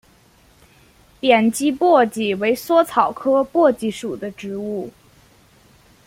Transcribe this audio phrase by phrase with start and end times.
[1.19, 4.89] 扁基荸荠为莎草科荸荠属的植物。